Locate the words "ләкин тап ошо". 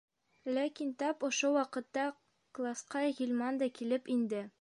0.53-1.51